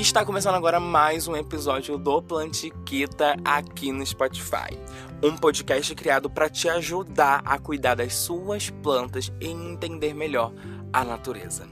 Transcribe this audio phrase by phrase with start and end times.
[0.00, 4.74] Está começando agora mais um episódio do Plantiquita aqui no Spotify.
[5.22, 10.54] Um podcast criado para te ajudar a cuidar das suas plantas e entender melhor
[10.90, 11.68] a natureza.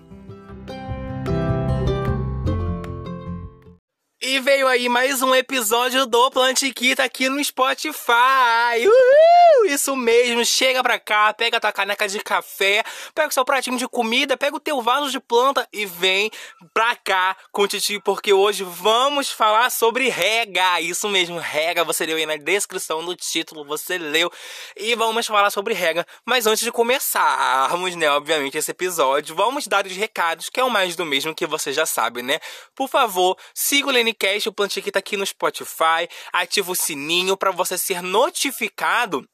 [4.20, 8.76] E veio aí mais um episódio do Plantiquita aqui no Spotify.
[8.84, 9.37] Uhul!
[9.68, 12.82] Isso mesmo, chega pra cá, pega tua caneca de café,
[13.14, 16.30] pega o seu pratinho de comida, pega o teu vaso de planta e vem
[16.72, 20.80] pra cá com o Titi, porque hoje vamos falar sobre rega.
[20.80, 24.32] Isso mesmo, rega, você leu aí na descrição do título, você leu.
[24.74, 26.06] E vamos falar sobre rega.
[26.24, 30.70] Mas antes de começarmos, né, obviamente, esse episódio, vamos dar os recados, que é o
[30.70, 32.40] mais do mesmo que você já sabe, né?
[32.74, 37.76] Por favor, siga o Lenicast, o Plantiquita aqui no Spotify, ativa o sininho para você
[37.76, 39.28] ser notificado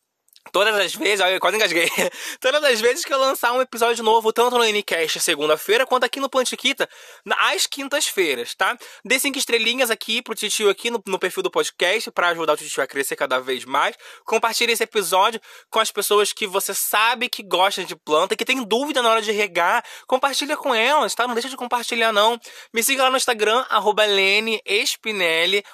[0.52, 1.90] Todas as vezes, olha, eu quase engasguei.
[2.38, 6.20] Todas as vezes que eu lançar um episódio novo, tanto no Ncast segunda-feira, quanto aqui
[6.20, 6.88] no Plantiquita,
[7.38, 8.76] às quintas-feiras, tá?
[9.04, 12.56] Dê cinco estrelinhas aqui pro Titio aqui no, no perfil do podcast, para ajudar o
[12.56, 13.96] Titio a crescer cada vez mais.
[14.24, 18.62] Compartilhe esse episódio com as pessoas que você sabe que gostam de planta, que tem
[18.62, 19.84] dúvida na hora de regar.
[20.06, 21.26] Compartilha com elas, tá?
[21.26, 22.38] Não deixa de compartilhar, não.
[22.72, 24.04] Me siga lá no Instagram, arroba.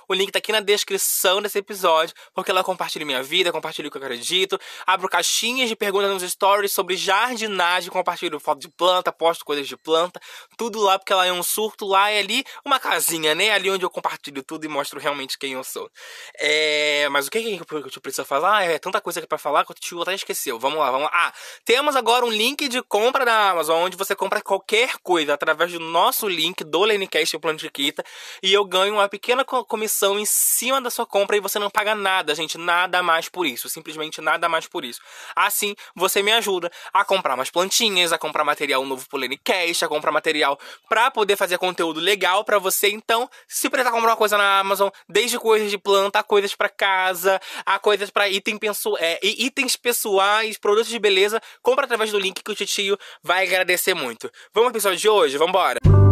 [0.09, 3.91] O link tá aqui na descrição desse episódio, porque lá compartilha minha vida, compartilha o
[3.91, 9.13] que eu acredito abro caixinhas de perguntas nos stories sobre jardinagem, compartilho foto de planta,
[9.13, 10.21] posto coisas de planta,
[10.57, 13.51] tudo lá, porque lá é um surto, lá é ali uma casinha, né?
[13.51, 15.91] Ali onde eu compartilho tudo e mostro realmente quem eu sou.
[16.39, 17.09] É...
[17.11, 18.65] Mas o que, que eu preciso falar?
[18.65, 20.59] É tanta coisa que é pra falar que o tio até esqueceu.
[20.59, 21.11] Vamos lá, vamos lá.
[21.13, 21.33] Ah,
[21.65, 25.81] temos agora um link de compra da Amazon, onde você compra qualquer coisa através do
[25.81, 28.05] nosso link do Lenecast Plantiquita
[28.43, 31.95] e eu ganho uma pequena comissão em cima da sua compra e você não paga
[31.95, 35.01] nada, gente, nada mais por isso, simplesmente nada mais por isso.
[35.35, 39.89] Assim, você me ajuda a comprar mais plantinhas, a comprar material novo pro Lenicast, a
[39.89, 42.89] comprar material para poder fazer conteúdo legal para você.
[42.89, 46.69] Então, se precisar comprar uma coisa na Amazon, desde coisas de planta, a coisas para
[46.69, 48.59] casa, a coisas para item
[48.99, 53.95] é, itens pessoais, produtos de beleza, compra através do link que o tio vai agradecer
[53.95, 54.31] muito.
[54.53, 55.39] Vamos ao episódio de hoje?
[55.39, 56.10] Vambora!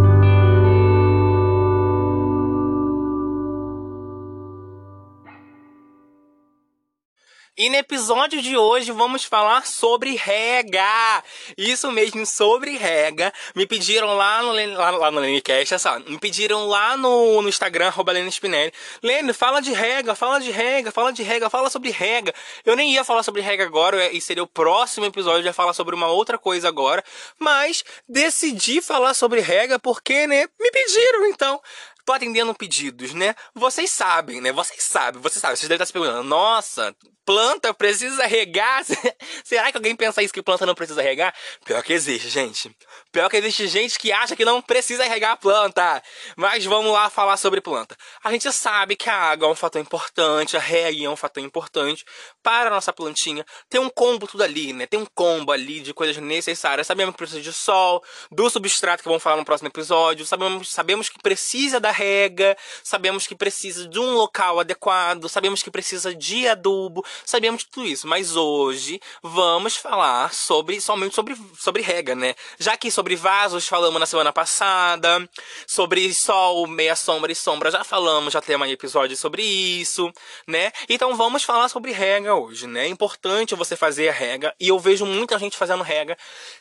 [7.57, 11.23] E no episódio de hoje vamos falar sobre rega.
[11.57, 13.33] Isso mesmo, sobre rega.
[13.55, 17.89] Me pediram lá no, lá, lá no Lenicast, só, me pediram lá no, no Instagram,
[17.89, 18.73] arroba Lene Spinelli.
[19.03, 22.33] Lene, fala de rega, fala de rega, fala de rega, fala sobre rega.
[22.65, 25.95] Eu nem ia falar sobre rega agora, e seria o próximo episódio, ia falar sobre
[25.95, 27.03] uma outra coisa agora.
[27.39, 31.61] Mas decidi falar sobre rega porque, né, me pediram, então
[32.09, 33.35] tô atendendo pedidos, né?
[33.55, 34.51] Vocês sabem, né?
[34.51, 35.57] Vocês sabem, vocês sabem.
[35.57, 36.97] Vocês devem estar se perguntando, nossa,
[37.29, 38.83] planta precisa regar?
[39.45, 41.35] Será que alguém pensa isso que planta não precisa regar?
[41.63, 42.75] Pior que existe, gente.
[43.13, 46.03] Pior que existe gente que acha que não precisa regar a planta.
[46.35, 47.95] Mas vamos lá falar sobre planta.
[48.25, 51.43] A gente sabe que a água é um fator importante, a rega é um fator
[51.43, 52.07] importante
[52.43, 53.45] para a nossa plantinha.
[53.69, 54.87] Tem um combo tudo ali, né?
[54.87, 56.87] Tem um combo ali de coisas necessárias.
[56.87, 58.03] Sabemos que precisa de sol,
[58.33, 60.25] do substrato que vamos falar no próximo episódio.
[60.25, 65.71] Sabemos, sabemos que precisa da rega, sabemos que precisa de um local adequado, sabemos que
[65.71, 68.07] precisa de adubo, sabemos tudo isso.
[68.07, 72.35] Mas hoje vamos falar sobre somente sobre, sobre rega, né?
[72.59, 75.29] Já que sobre vasos falamos na semana passada,
[75.67, 80.13] sobre sol, meia sombra e sombra já falamos, já temos um episódio sobre isso,
[80.47, 80.71] né?
[80.89, 82.85] Então vamos falar sobre rega hoje, né?
[82.85, 86.17] É importante você fazer a rega e eu vejo muita gente fazendo rega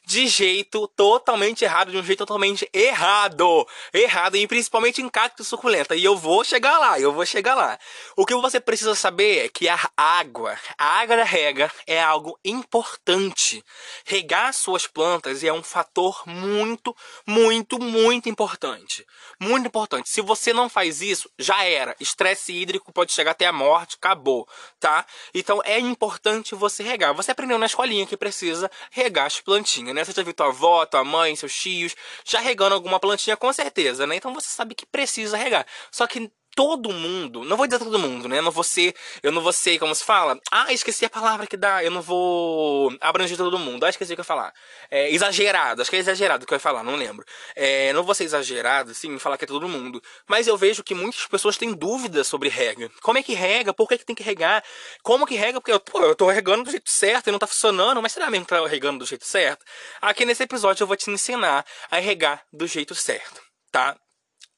[0.05, 3.67] de jeito totalmente errado, de um jeito totalmente errado.
[3.93, 5.95] Errado, e principalmente em cacto suculenta.
[5.95, 7.77] E eu vou chegar lá, eu vou chegar lá.
[8.15, 12.39] O que você precisa saber é que a água, a água da rega é algo
[12.43, 13.63] importante.
[14.05, 16.95] Regar suas plantas é um fator muito,
[17.25, 19.05] muito, muito importante.
[19.39, 20.09] Muito importante.
[20.09, 21.95] Se você não faz isso, já era.
[21.99, 24.47] Estresse hídrico pode chegar até a morte, acabou,
[24.79, 25.05] tá?
[25.33, 27.13] Então é importante você regar.
[27.13, 30.05] Você aprendeu na escolinha que precisa regar as plantinhas, né?
[30.05, 34.07] Você já viu tua avó, tua mãe, seus tios já regando alguma plantinha com certeza,
[34.07, 34.16] né?
[34.16, 35.06] Então você sabe que precisa
[35.37, 38.39] regar só que todo mundo, não vou dizer todo mundo, né?
[38.39, 40.39] Eu não vou ser, eu não vou ser, como se fala?
[40.51, 43.85] Ah, esqueci a palavra que dá, eu não vou abranger todo mundo.
[43.85, 44.51] Ah, esqueci o que eu ia falar.
[44.89, 47.23] É, exagerado, acho que é exagerado o que eu ia falar, não lembro.
[47.55, 50.01] É, não vou ser exagerado, sim, falar que é todo mundo.
[50.27, 52.89] Mas eu vejo que muitas pessoas têm dúvidas sobre regra.
[53.03, 53.71] Como é que rega?
[53.71, 54.63] Por que, que tem que regar?
[55.03, 55.61] Como que rega?
[55.61, 58.31] Porque eu, pô, eu tô regando do jeito certo e não tá funcionando, mas será
[58.31, 59.63] mesmo que tá regando do jeito certo?
[60.01, 63.39] Aqui nesse episódio eu vou te ensinar a regar do jeito certo,
[63.71, 63.95] tá?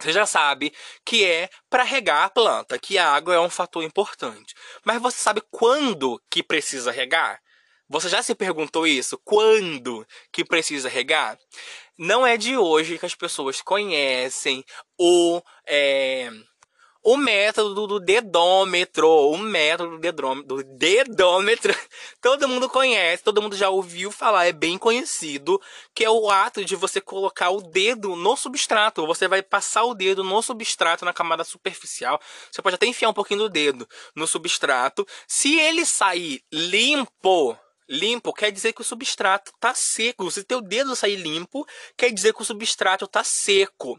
[0.02, 0.74] Você já sabe
[1.06, 4.54] que é para regar a planta, que a água é um fator importante.
[4.86, 7.42] Mas você sabe quando que precisa regar?
[7.90, 9.20] Você já se perguntou isso?
[9.26, 11.38] Quando que precisa regar?
[11.98, 14.64] Não é de hoje que as pessoas conhecem
[14.98, 15.42] o.
[15.68, 16.30] É,
[17.12, 21.76] o método do dedômetro, o método do dedômetro, do dedômetro,
[22.22, 25.60] todo mundo conhece, todo mundo já ouviu falar, é bem conhecido,
[25.96, 29.08] que é o ato de você colocar o dedo no substrato.
[29.08, 32.22] Você vai passar o dedo no substrato, na camada superficial.
[32.52, 35.04] Você pode até enfiar um pouquinho do dedo no substrato.
[35.28, 37.58] Se ele sair limpo,
[37.90, 40.30] limpo quer dizer que o substrato está seco.
[40.30, 41.66] Se teu dedo sair limpo,
[41.98, 43.98] quer dizer que o substrato está seco.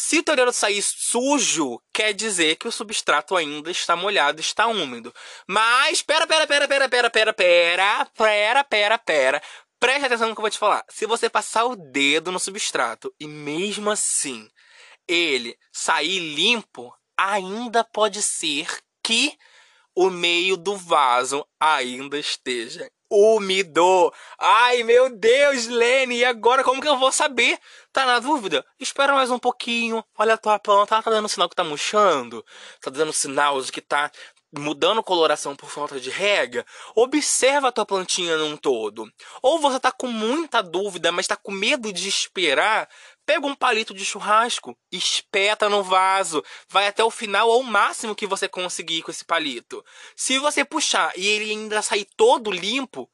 [0.00, 5.12] Se o dedo sair sujo, quer dizer que o substrato ainda está molhado, está úmido.
[5.44, 9.42] Mas, pera, pera, pera, pera, pera, pera, pera, pera, pera, pera.
[9.80, 10.84] Preste atenção no que eu vou te falar.
[10.88, 14.48] Se você passar o dedo no substrato e mesmo assim
[15.08, 18.68] ele sair limpo, ainda pode ser
[19.02, 19.36] que
[19.96, 24.12] o meio do vaso ainda esteja úmido.
[24.38, 27.58] Ai, meu Deus, Lene, e agora como que eu vou saber?
[27.92, 28.64] Tá na dúvida?
[28.78, 30.04] Espera mais um pouquinho.
[30.16, 32.44] Olha a tua planta, ela tá dando sinal que tá murchando.
[32.80, 34.10] Tá dando sinal de que tá
[34.56, 36.64] mudando coloração por falta de rega,
[36.94, 39.10] observa a tua plantinha num todo.
[39.42, 42.88] Ou você tá com muita dúvida, mas tá com medo de esperar,
[43.26, 48.14] pega um palito de churrasco, espeta no vaso, vai até o final ou o máximo
[48.14, 49.84] que você conseguir com esse palito.
[50.16, 53.08] Se você puxar e ele ainda sair todo limpo,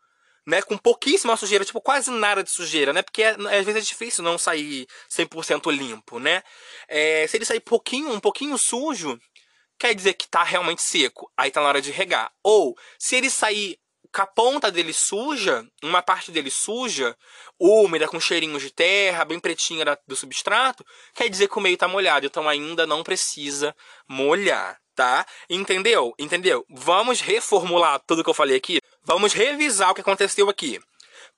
[0.46, 3.02] né, com pouquíssima sujeira, tipo quase nada de sujeira, né?
[3.02, 6.42] Porque é, às vezes é difícil não sair 100% limpo, né?
[6.86, 9.18] É, se ele sair pouquinho, um pouquinho sujo,
[9.78, 11.30] quer dizer que tá realmente seco.
[11.36, 12.32] Aí tá na hora de regar.
[12.42, 13.78] Ou, se ele sair
[14.14, 17.16] com a ponta dele suja, uma parte dele suja,
[17.58, 21.88] úmida, com cheirinho de terra, bem pretinha do substrato, quer dizer que o meio tá
[21.88, 22.24] molhado.
[22.24, 23.74] Então ainda não precisa
[24.08, 25.26] molhar, tá?
[25.50, 26.14] Entendeu?
[26.16, 26.64] Entendeu?
[26.70, 28.80] Vamos reformular tudo que eu falei aqui?
[29.02, 30.80] Vamos revisar o que aconteceu aqui.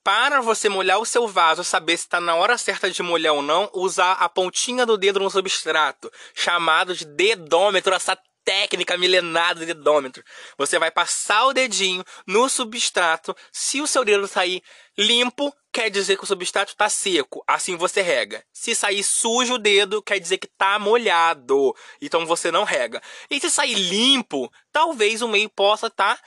[0.07, 3.43] Para você molhar o seu vaso, saber se está na hora certa de molhar ou
[3.43, 9.67] não, usar a pontinha do dedo no substrato, chamado de dedômetro, essa técnica milenar do
[9.67, 10.23] dedômetro.
[10.57, 13.35] Você vai passar o dedinho no substrato.
[13.51, 14.63] Se o seu dedo sair
[14.97, 17.43] limpo, quer dizer que o substrato está seco.
[17.45, 18.45] Assim você rega.
[18.53, 21.75] Se sair sujo o dedo, quer dizer que está molhado.
[22.01, 23.03] Então você não rega.
[23.29, 26.23] E se sair limpo, talvez o meio possa estar tá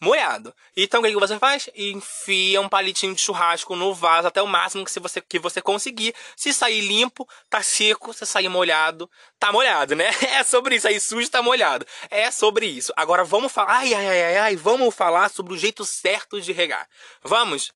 [0.00, 0.54] molhado.
[0.76, 1.68] Então o que, você faz?
[1.74, 6.14] Enfia um palitinho de churrasco no vaso até o máximo que você, que você conseguir.
[6.36, 8.12] Se sair limpo, tá seco.
[8.12, 10.10] Se sair molhado, tá molhado, né?
[10.38, 10.86] É sobre isso.
[10.86, 11.86] Aí sujo, tá molhado.
[12.10, 12.92] É sobre isso.
[12.96, 13.78] Agora vamos falar.
[13.78, 16.86] Ai, ai, ai, ai, vamos falar sobre o jeito certo de regar.
[17.22, 17.72] Vamos?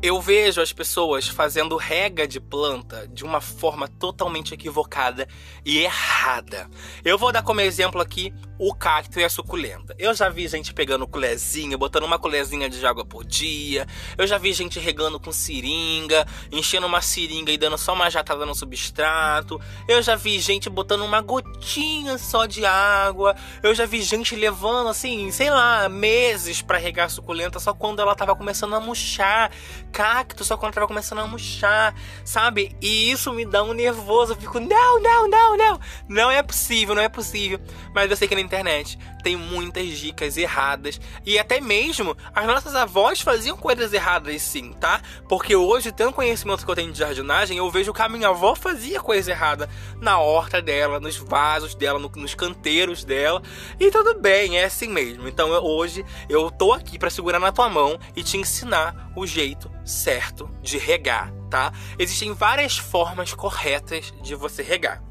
[0.00, 5.26] Eu vejo as pessoas fazendo rega de planta de uma forma totalmente equivocada
[5.64, 6.70] e errada.
[7.04, 9.96] Eu vou dar como exemplo aqui o cacto e a suculenta.
[9.98, 13.88] Eu já vi gente pegando colherzinha, botando uma colherzinha de água por dia.
[14.16, 18.46] Eu já vi gente regando com seringa, enchendo uma seringa e dando só uma jatada
[18.46, 19.60] no substrato.
[19.88, 23.34] Eu já vi gente botando uma gotinha só de água.
[23.64, 28.00] Eu já vi gente levando assim, sei lá, meses para regar a suculenta só quando
[28.00, 29.50] ela tava começando a murchar.
[29.92, 31.94] Cacto só quando tava começando a murchar,
[32.24, 32.76] sabe?
[32.80, 34.32] E isso me dá um nervoso.
[34.32, 35.80] Eu fico, não, não, não, não.
[36.08, 37.60] Não é possível, não é possível.
[37.94, 38.98] Mas eu sei que nem internet
[39.28, 45.02] tem muitas dicas erradas e até mesmo as nossas avós faziam coisas erradas sim, tá?
[45.28, 48.54] Porque hoje, tendo conhecimento que eu tenho de jardinagem, eu vejo que a minha avó
[48.54, 49.68] fazia coisa errada
[50.00, 53.42] na horta dela, nos vasos dela, no, nos canteiros dela
[53.78, 55.28] e tudo bem, é assim mesmo.
[55.28, 59.26] Então eu, hoje eu tô aqui para segurar na tua mão e te ensinar o
[59.26, 61.70] jeito certo de regar, tá?
[61.98, 65.02] Existem várias formas corretas de você regar.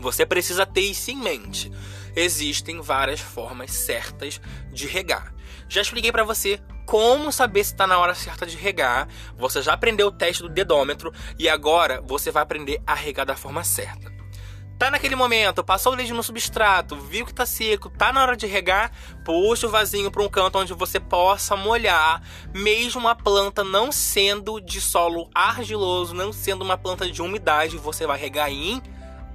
[0.00, 1.70] Você precisa ter isso em mente
[2.14, 4.40] existem várias formas certas
[4.72, 5.34] de regar.
[5.68, 9.08] Já expliquei para você como saber se está na hora certa de regar.
[9.36, 13.36] Você já aprendeu o teste do dedômetro e agora você vai aprender a regar da
[13.36, 14.12] forma certa.
[14.78, 18.36] Tá naquele momento, passou o leite no substrato, viu que tá seco, tá na hora
[18.36, 18.90] de regar,
[19.24, 22.20] puxa o vasinho para um canto onde você possa molhar,
[22.52, 28.08] mesmo a planta não sendo de solo argiloso, não sendo uma planta de umidade, você
[28.08, 28.82] vai regar em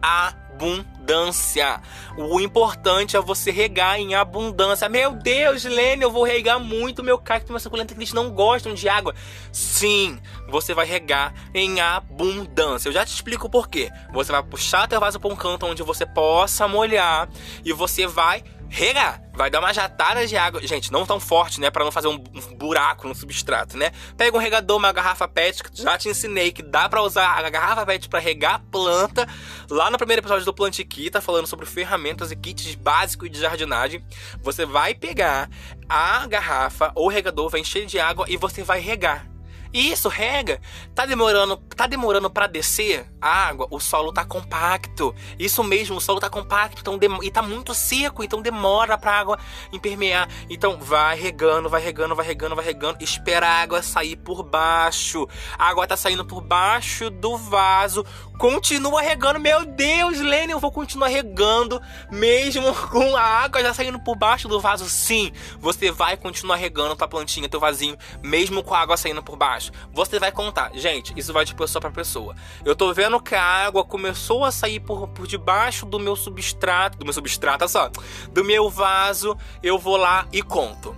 [0.01, 1.81] abundância.
[2.17, 4.89] O importante é você regar em abundância.
[4.89, 8.73] Meu Deus, Lene, eu vou regar muito meu cacto minha suculenta que eles não gostam
[8.73, 9.13] de água.
[9.51, 12.89] Sim, você vai regar em abundância.
[12.89, 13.89] Eu já te explico o porquê.
[14.11, 17.29] Você vai puxar teu vaso para um canto onde você possa molhar
[17.63, 19.21] e você vai regar.
[19.33, 20.65] Vai dar uma jatada de água.
[20.65, 21.69] Gente, não tão forte, né?
[21.69, 23.91] Pra não fazer um buraco no substrato, né?
[24.17, 27.49] Pega um regador, uma garrafa PET, que já te ensinei que dá pra usar a
[27.49, 29.27] garrafa PET pra regar a planta.
[29.69, 34.03] Lá no primeiro episódio do Plantiqui, tá falando sobre ferramentas e kits básicos de jardinagem.
[34.41, 35.49] Você vai pegar
[35.87, 39.36] a garrafa ou regador, vai encher de água e você vai regar.
[39.73, 40.59] Isso, rega.
[40.95, 45.13] Tá demorando, tá demorando para descer a água, o solo tá compacto.
[45.37, 49.39] Isso mesmo, o solo tá compacto, então e tá muito seco, então demora pra água
[49.71, 50.29] impermear.
[50.49, 55.27] Então vai regando, vai regando, vai regando, vai regando, espera a água sair por baixo.
[55.57, 58.05] A água tá saindo por baixo do vaso.
[58.37, 61.81] Continua regando, meu Deus, Lênin, eu vou continuar regando
[62.11, 64.87] mesmo com a água já saindo por baixo do vaso.
[64.87, 69.35] Sim, você vai continuar regando tua plantinha, teu vasinho, mesmo com a água saindo por
[69.35, 69.71] baixo baixo.
[69.91, 70.71] Você vai contar.
[70.73, 72.35] Gente, isso vai de pessoa para pessoa.
[72.63, 76.97] Eu tô vendo que a água começou a sair por, por debaixo do meu substrato.
[76.97, 77.89] Do meu substrato, olha só.
[78.31, 79.35] Do meu vaso.
[79.61, 80.95] Eu vou lá e conto.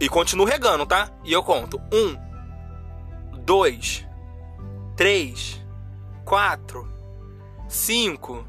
[0.00, 1.10] E continuo regando, tá?
[1.24, 1.80] E eu conto.
[1.92, 2.16] Um,
[3.44, 4.06] dois,
[4.96, 5.60] três,
[6.24, 6.88] quatro,
[7.68, 8.46] cinco,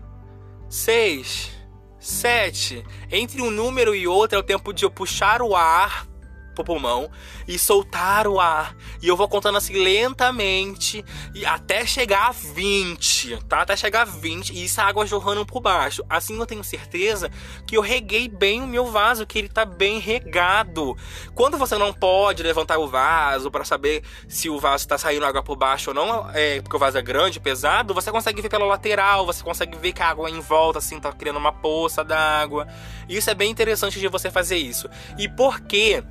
[0.69, 1.51] seis,
[1.99, 2.85] sete.
[3.09, 6.05] Entre um número e outro é o tempo de eu puxar o ar
[6.57, 7.09] pro pulmão
[7.47, 8.75] e soltar o ar.
[9.01, 13.61] E eu vou contando assim lentamente e até chegar a 20, tá?
[13.61, 16.03] Até chegar a 20 e essa água jorrando por baixo.
[16.09, 17.29] Assim eu tenho certeza
[17.65, 20.95] que eu reguei bem o meu vaso, que ele tá bem regado.
[21.35, 25.43] Quando você não pode levantar o vaso para saber se o vaso tá saindo água
[25.43, 28.65] por baixo ou não, é porque o vaso é grande, pesado, você consegue ver pela
[28.65, 32.67] lateral, você consegue ver que a água em volta assim tá criando uma poça d'água.
[33.07, 34.89] Isso é bem interessante de você fazer isso.
[35.17, 36.03] E por quê?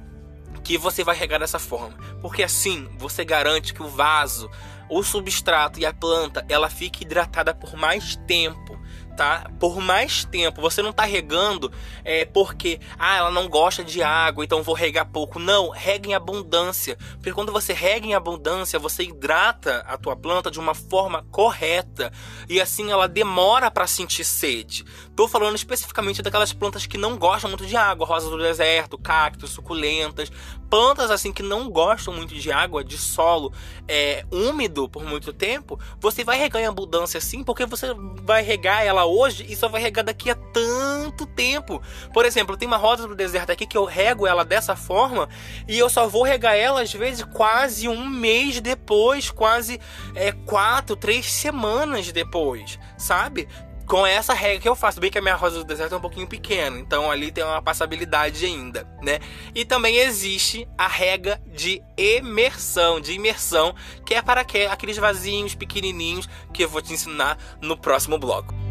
[0.67, 4.51] Que você vai regar dessa forma, porque assim você garante que o vaso,
[4.91, 8.76] o substrato e a planta ela fique hidratada por mais tempo
[9.17, 9.51] tá?
[9.59, 10.61] Por mais tempo.
[10.61, 11.73] Você não tá regando
[12.05, 15.39] é, porque, ah, ela não gosta de água, então vou regar pouco.
[15.39, 16.97] Não, rega em abundância.
[17.15, 22.13] Porque quando você rega em abundância, você hidrata a tua planta de uma forma correta.
[22.49, 24.85] E assim ela demora para sentir sede.
[25.17, 29.51] Tô falando especificamente daquelas plantas que não gostam muito de água, rosas do deserto, cactos,
[29.51, 30.31] suculentas,
[30.69, 33.53] plantas assim que não gostam muito de água, de solo
[33.89, 38.85] é, úmido por muito tempo, você vai regar em abundância sim, porque você vai regar
[38.85, 41.83] ela hoje e só vai regar daqui a tanto tempo.
[42.13, 45.29] Por exemplo, tem uma rosa do deserto aqui que eu rego ela dessa forma
[45.67, 49.81] e eu só vou regar ela às vezes quase um mês depois, quase
[50.15, 53.49] é, quatro, três semanas depois, sabe?
[53.87, 55.01] com essa regra que eu faço.
[55.01, 57.63] Bem que a minha rosa do deserto é um pouquinho pequena, então ali tem uma
[57.63, 59.21] passabilidade ainda, né?
[59.55, 66.29] E também existe a regra de imersão, de imersão, que é para aqueles vasinhos pequenininhos
[66.53, 68.66] que eu vou te ensinar no próximo bloco.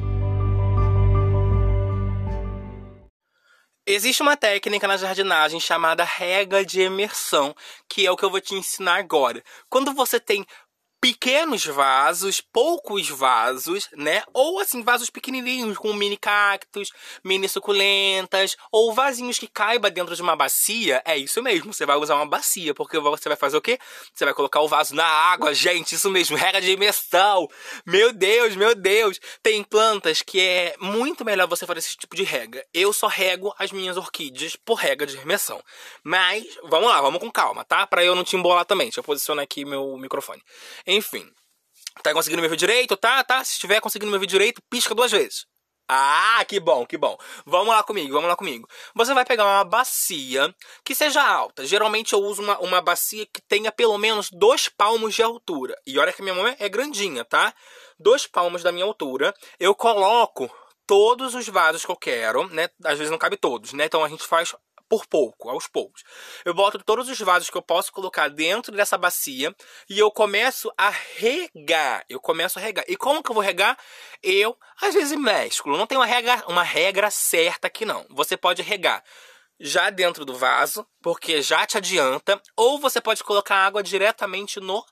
[3.88, 7.56] Existe uma técnica na jardinagem chamada regra de imersão,
[7.88, 9.44] que é o que eu vou te ensinar agora.
[9.70, 10.44] Quando você tem
[11.06, 14.24] pequenos vasos, poucos vasos, né?
[14.34, 16.92] Ou assim, vasos pequenininhos com mini cactos,
[17.24, 21.04] mini suculentas, ou vasinhos que caiba dentro de uma bacia.
[21.06, 23.78] É isso mesmo, você vai usar uma bacia, porque você vai fazer o quê?
[24.12, 27.48] Você vai colocar o vaso na água, gente, isso mesmo, regra de imersão.
[27.86, 29.20] Meu Deus, meu Deus.
[29.44, 32.66] Tem plantas que é muito melhor você fazer esse tipo de regra.
[32.74, 35.62] Eu só rego as minhas orquídeas por regra de imersão.
[36.04, 37.86] Mas, vamos lá, vamos com calma, tá?
[37.86, 38.88] Pra eu não te embolar também.
[38.88, 40.42] Deixa eu posicionar aqui meu microfone.
[40.96, 41.30] Enfim.
[42.02, 42.96] Tá conseguindo me ver direito?
[42.96, 43.44] Tá, tá.
[43.44, 45.46] Se estiver conseguindo me ver direito, pisca duas vezes.
[45.88, 47.16] Ah, que bom, que bom.
[47.46, 48.68] Vamos lá comigo, vamos lá comigo.
[48.96, 51.66] Você vai pegar uma bacia que seja alta.
[51.66, 55.76] Geralmente eu uso uma, uma bacia que tenha pelo menos dois palmos de altura.
[55.86, 57.54] E olha que minha mão é grandinha, tá?
[58.00, 59.34] Dois palmos da minha altura.
[59.60, 60.50] Eu coloco
[60.88, 62.68] todos os vasos que eu quero, né?
[62.84, 63.86] Às vezes não cabe todos, né?
[63.86, 64.56] Então a gente faz
[64.88, 66.04] por pouco, aos poucos.
[66.44, 69.56] Eu boto todos os vasos que eu posso colocar dentro dessa bacia
[69.90, 72.06] e eu começo a regar.
[72.10, 72.86] Eu começo a regar.
[72.88, 73.78] E como que eu vou regar?
[74.22, 75.78] Eu, às vezes, mesclo.
[75.78, 78.06] Não tem uma regra, uma regra certa aqui, não.
[78.10, 79.04] Você pode regar
[79.60, 84.86] já dentro do vaso, porque já te adianta, ou você pode colocar água diretamente no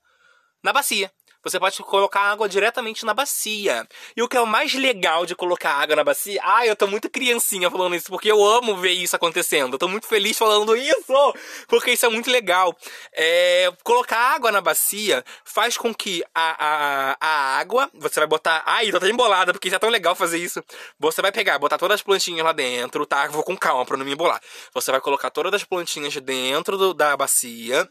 [0.64, 1.12] na bacia.
[1.44, 3.86] Você pode colocar água diretamente na bacia.
[4.16, 6.40] E o que é o mais legal de colocar água na bacia?
[6.44, 9.74] Ah, eu tô muito criancinha falando isso, porque eu amo ver isso acontecendo.
[9.74, 11.34] Eu tô muito feliz falando isso,
[11.68, 12.74] porque isso é muito legal.
[13.12, 18.64] É, colocar água na bacia faz com que a, a, a água, você vai botar.
[18.66, 20.64] Ai, tô até embolada, porque isso é tão legal fazer isso.
[20.98, 23.28] Você vai pegar, botar todas as plantinhas lá dentro, tá?
[23.28, 24.42] Vou com calma pra não me embolar.
[24.74, 27.90] Você vai colocar todas as plantinhas dentro do, da bacia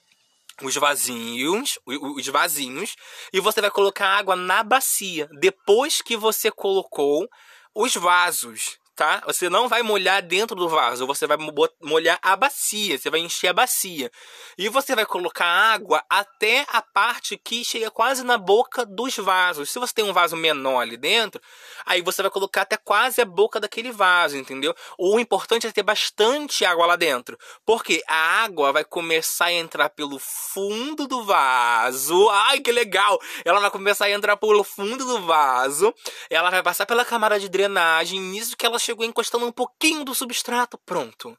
[0.63, 2.95] os vasinhos, os vasinhos,
[3.33, 5.29] e você vai colocar água na bacia.
[5.41, 7.29] Depois que você colocou
[7.75, 9.23] os vasos, tá?
[9.27, 11.37] Você não vai molhar dentro do vaso, você vai
[11.81, 14.11] molhar a bacia, você vai encher a bacia.
[14.59, 19.71] E você vai colocar água até a parte que chega quase na boca dos vasos.
[19.71, 21.41] Se você tem um vaso menor ali dentro,
[21.87, 24.75] aí você vai colocar até quase a boca daquele vaso, entendeu?
[24.99, 29.89] O importante é ter bastante água lá dentro, porque a água vai começar a entrar
[29.91, 32.29] pelo fundo do vaso.
[32.31, 33.19] Ai, que legal!
[33.45, 35.95] Ela vai começar a entrar pelo fundo do vaso,
[36.29, 40.15] ela vai passar pela camada de drenagem, nisso que ela chegou encostando um pouquinho do
[40.15, 41.37] substrato, pronto.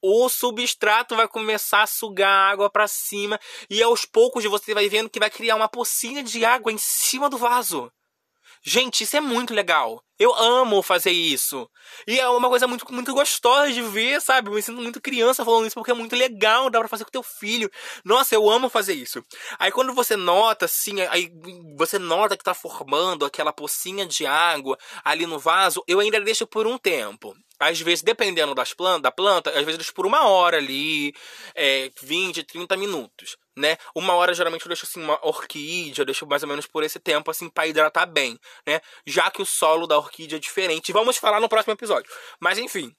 [0.00, 3.38] O substrato vai começar a sugar água para cima
[3.70, 7.30] e aos poucos você vai vendo que vai criar uma pocinha de água em cima
[7.30, 7.92] do vaso.
[8.64, 10.02] Gente, isso é muito legal.
[10.16, 11.68] Eu amo fazer isso.
[12.06, 14.48] E é uma coisa muito, muito gostosa de ver, sabe?
[14.48, 17.10] Eu me sinto muito criança falando isso porque é muito legal, dá pra fazer com
[17.10, 17.68] teu filho.
[18.04, 19.24] Nossa, eu amo fazer isso.
[19.58, 21.28] Aí quando você nota, assim, aí
[21.76, 26.46] você nota que tá formando aquela pocinha de água ali no vaso, eu ainda deixo
[26.46, 30.56] por um tempo às vezes, dependendo das plantas, da planta, às vezes por uma hora
[30.56, 31.14] ali,
[31.54, 33.76] é, 20, 30 minutos né?
[33.94, 36.98] Uma hora geralmente eu deixo assim uma orquídea, eu deixo mais ou menos por esse
[36.98, 38.80] tempo assim para hidratar bem, né?
[39.06, 40.92] Já que o solo da orquídea é diferente.
[40.92, 42.10] Vamos falar no próximo episódio.
[42.40, 42.94] Mas enfim,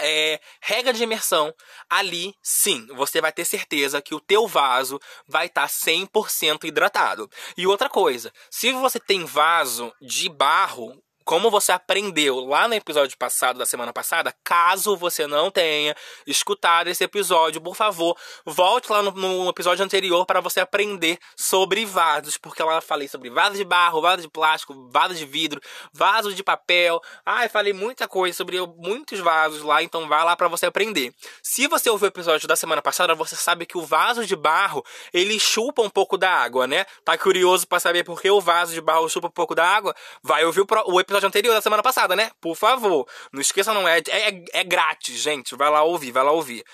[0.00, 1.54] é, regra de imersão,
[1.88, 7.30] ali sim, você vai ter certeza que o teu vaso vai estar tá 100% hidratado.
[7.56, 13.16] E outra coisa, se você tem vaso de barro, como você aprendeu lá no episódio
[13.16, 19.02] passado, da semana passada, caso você não tenha escutado esse episódio, por favor, volte lá
[19.02, 23.56] no, no episódio anterior para você aprender sobre vasos, porque lá eu falei sobre vaso
[23.56, 25.60] de barro, vaso de plástico, vaso de vidro,
[25.92, 27.00] vaso de papel.
[27.42, 31.14] Eu falei muita coisa sobre muitos vasos lá, então vá lá para você aprender.
[31.42, 34.84] Se você ouviu o episódio da semana passada, você sabe que o vaso de barro,
[35.12, 36.84] ele chupa um pouco da água, né?
[37.04, 39.94] Tá curioso para saber por que o vaso de barro chupa um pouco da água?
[40.22, 42.30] Vai ouvir o episódio episódio anterior da semana passada, né?
[42.40, 43.06] Por favor.
[43.32, 45.54] Não esqueça, não é, é, é grátis, gente.
[45.54, 46.64] Vai lá ouvir, vai lá ouvir.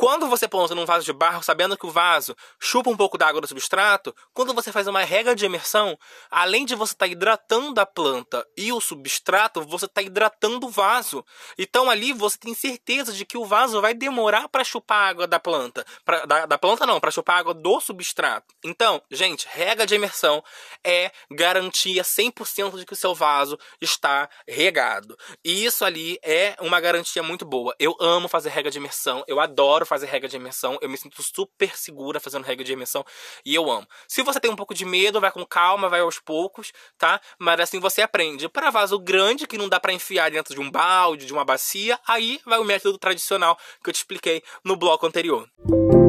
[0.00, 3.26] Quando você planta num vaso de barro, sabendo que o vaso chupa um pouco da
[3.28, 5.94] água do substrato, quando você faz uma regra de imersão,
[6.30, 10.70] além de você estar tá hidratando a planta e o substrato, você está hidratando o
[10.70, 11.22] vaso.
[11.58, 15.38] Então ali você tem certeza de que o vaso vai demorar para chupar água da
[15.38, 15.84] planta.
[16.02, 18.54] Pra, da, da planta não, para chupar água do substrato.
[18.64, 20.42] Então, gente, regra de imersão
[20.82, 25.14] é garantia 100% de que o seu vaso está regado.
[25.44, 27.76] E isso ali é uma garantia muito boa.
[27.78, 30.78] Eu amo fazer regra de imersão, eu adoro fazer regra de imersão.
[30.80, 33.04] Eu me sinto super segura fazendo regra de imersão
[33.44, 33.86] e eu amo.
[34.06, 37.20] Se você tem um pouco de medo, vai com calma, vai aos poucos, tá?
[37.38, 38.48] Mas assim você aprende.
[38.48, 41.98] Para vaso grande que não dá para enfiar dentro de um balde, de uma bacia,
[42.06, 45.48] aí vai o método tradicional que eu te expliquei no bloco anterior.
[45.96, 45.99] E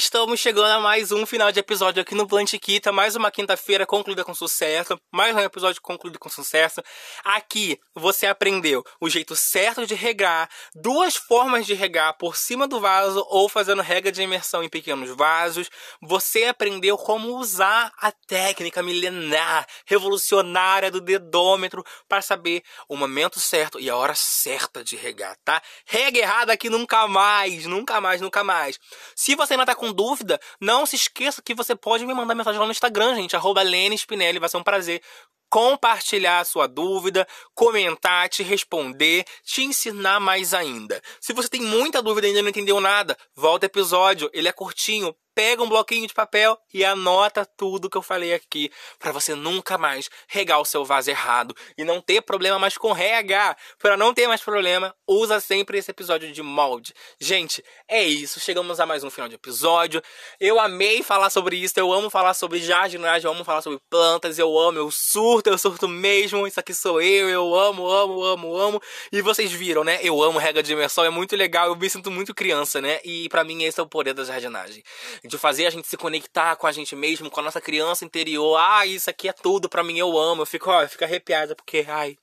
[0.00, 2.90] estamos chegando a mais um final de episódio aqui no Plantiquita.
[2.90, 4.98] Mais uma quinta-feira concluída com sucesso.
[5.12, 6.82] Mais um episódio concluído com sucesso.
[7.22, 12.80] Aqui você aprendeu o jeito certo de regar, duas formas de regar por cima do
[12.80, 15.68] vaso ou fazendo rega de imersão em pequenos vasos.
[16.00, 23.78] Você aprendeu como usar a técnica milenar, revolucionária do dedômetro para saber o momento certo
[23.78, 25.60] e a hora certa de regar, tá?
[25.84, 28.78] Rega errada aqui nunca mais, nunca mais, nunca mais.
[29.14, 32.58] Se você não tá com dúvida, não se esqueça que você pode me mandar mensagem
[32.60, 35.02] lá no Instagram, gente, arroba Lene Spinelli, vai ser um prazer
[35.50, 41.02] compartilhar a sua dúvida, comentar, te responder, te ensinar mais ainda.
[41.20, 45.14] Se você tem muita dúvida e ainda não entendeu nada, volta episódio, ele é curtinho,
[45.40, 49.78] pega um bloquinho de papel e anota tudo que eu falei aqui, para você nunca
[49.78, 53.56] mais regar o seu vaso errado e não ter problema mais com regar.
[53.78, 56.92] Para não ter mais problema, usa sempre esse episódio de molde.
[57.18, 58.38] Gente, é isso.
[58.38, 60.02] Chegamos a mais um final de episódio.
[60.38, 61.72] Eu amei falar sobre isso.
[61.80, 64.38] Eu amo falar sobre jardinagem, eu amo falar sobre plantas.
[64.38, 66.46] Eu amo, eu surto, eu surto mesmo.
[66.46, 67.30] Isso aqui sou eu.
[67.30, 68.82] Eu amo, amo, amo, amo.
[69.10, 70.00] E vocês viram, né?
[70.02, 71.02] Eu amo regra de imersão.
[71.02, 71.68] É muito legal.
[71.68, 73.00] Eu me sinto muito criança, né?
[73.02, 74.84] E para mim esse é o poder da jardinagem
[75.30, 78.56] de fazer a gente se conectar com a gente mesmo, com a nossa criança interior.
[78.58, 80.42] Ah, isso aqui é tudo para mim, eu amo.
[80.42, 82.18] Eu fico, ó, eu fico arrepiada porque, ai,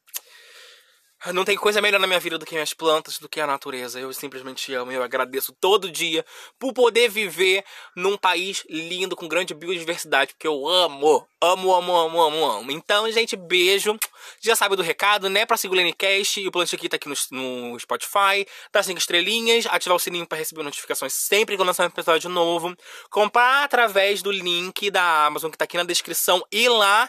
[1.34, 4.00] não tem coisa melhor na minha vida do que minhas plantas, do que a natureza.
[4.00, 4.92] Eu simplesmente amo.
[4.92, 6.24] Eu agradeço todo dia
[6.60, 7.64] por poder viver
[7.96, 11.28] num país lindo, com grande biodiversidade, porque eu amo.
[11.40, 12.72] Amo, amo, amo, amo, amo.
[12.72, 13.96] Então, gente, beijo.
[14.42, 15.46] Já sabe do recado, né?
[15.46, 18.44] Pra seguir o Lenecast e o Plantiquita aqui no, no Spotify.
[18.74, 22.28] Dar cinco estrelinhas, ativar o sininho para receber notificações sempre que eu lançar um episódio
[22.28, 22.76] novo.
[23.12, 27.08] Comprar através do link da Amazon que tá aqui na descrição e lá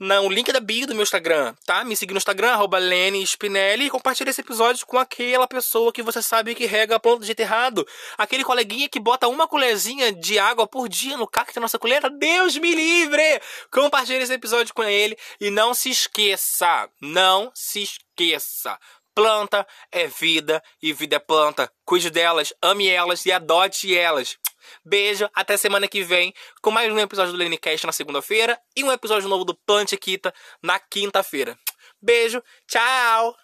[0.00, 1.84] no link da bio do meu Instagram, tá?
[1.84, 2.78] Me seguir no Instagram, arroba
[3.26, 7.20] Spinelli, e compartilhe esse episódio com aquela pessoa que você sabe que rega a planta
[7.20, 7.86] de jeito errado.
[8.16, 12.00] Aquele coleguinha que bota uma colherzinha de água por dia no cacto da nossa colher.
[12.18, 13.42] Deus me livre!
[13.70, 18.78] Compartilhe esse episódio com ele e não se esqueça, não se esqueça.
[19.14, 21.70] Planta é vida e vida é planta.
[21.84, 24.38] Cuide delas, ame elas e adote elas.
[24.84, 28.92] Beijo, até semana que vem com mais um episódio do Lenecast na segunda-feira e um
[28.92, 31.58] episódio novo do Plante Quita na quinta-feira.
[32.00, 33.36] Beijo, tchau!